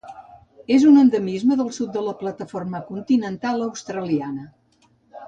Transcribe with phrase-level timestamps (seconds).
[0.77, 4.49] És un endemisme del sud de la plataforma continental australiana.